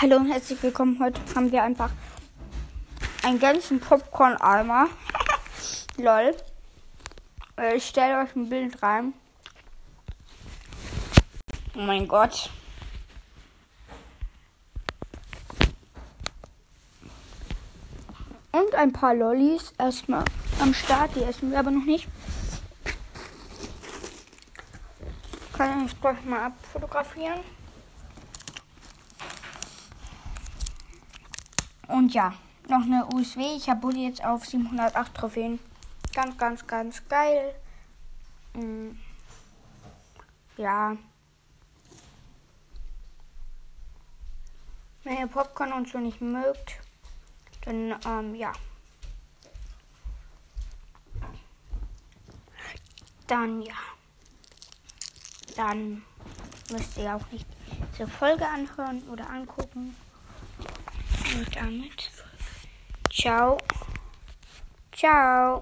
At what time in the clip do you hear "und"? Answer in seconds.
0.16-0.30, 18.52-18.74, 31.88-32.12, 45.72-45.88, 61.36-61.56